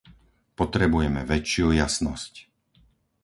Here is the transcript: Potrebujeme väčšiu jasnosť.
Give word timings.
Potrebujeme 0.59 1.21
väčšiu 1.33 1.65
jasnosť. 1.81 2.33